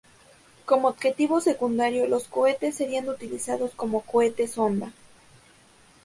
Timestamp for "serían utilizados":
2.75-3.75